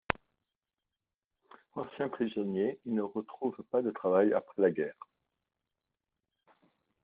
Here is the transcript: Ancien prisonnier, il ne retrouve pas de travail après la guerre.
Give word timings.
Ancien 1.75 2.09
prisonnier, 2.09 2.79
il 2.85 2.95
ne 2.95 3.03
retrouve 3.03 3.55
pas 3.69 3.83
de 3.83 3.91
travail 3.91 4.33
après 4.33 4.59
la 4.63 4.71
guerre. 4.71 4.97